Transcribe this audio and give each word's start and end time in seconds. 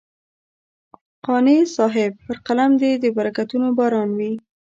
قانع 1.25 1.57
صاحب 1.75 2.11
پر 2.25 2.37
قلم 2.47 2.71
دې 2.81 2.91
د 3.03 3.05
برکتونو 3.17 3.67
باران 3.77 4.09
وي. 4.17 4.33